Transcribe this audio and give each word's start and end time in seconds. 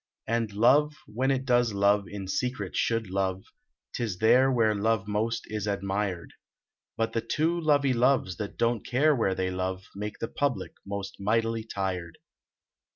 And 0.25 0.51
love, 0.51 0.95
when 1.05 1.29
it 1.29 1.45
does 1.45 1.73
love, 1.73 2.07
in 2.07 2.27
secret 2.27 2.75
should 2.75 3.11
love 3.11 3.43
Tis 3.93 4.17
there 4.17 4.51
where 4.51 4.73
love 4.73 5.07
most 5.07 5.43
is 5.51 5.67
admired; 5.67 6.33
Hut 6.97 7.13
the 7.13 7.21
two 7.21 7.59
lovey 7.61 7.93
loves 7.93 8.37
that 8.37 8.57
don 8.57 8.81
t 8.81 8.89
care 8.89 9.15
where 9.15 9.35
they 9.35 9.51
love 9.51 9.83
Make 9.95 10.17
the 10.17 10.27
public 10.27 10.73
most 10.87 11.19
mightily 11.19 11.63
tired. 11.63 12.17